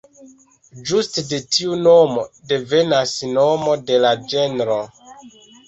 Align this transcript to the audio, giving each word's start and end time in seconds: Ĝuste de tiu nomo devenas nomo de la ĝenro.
Ĝuste 0.91 1.23
de 1.31 1.39
tiu 1.57 1.77
nomo 1.89 2.25
devenas 2.53 3.15
nomo 3.37 3.79
de 3.93 4.03
la 4.09 4.17
ĝenro. 4.35 4.83